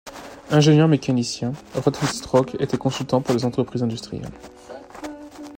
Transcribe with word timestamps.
Ingénieur 0.49 0.87
mécanicien, 0.87 1.53
Rautenstrauch 1.75 2.55
était 2.59 2.75
consultant 2.79 3.21
pour 3.21 3.35
des 3.35 3.45
entreprises 3.45 3.83
industrielles. 3.83 4.31